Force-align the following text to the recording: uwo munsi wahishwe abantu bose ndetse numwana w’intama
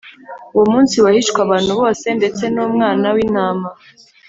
uwo 0.53 0.65
munsi 0.73 0.95
wahishwe 1.05 1.39
abantu 1.45 1.71
bose 1.79 2.05
ndetse 2.17 2.43
numwana 2.53 3.07
w’intama 3.15 3.69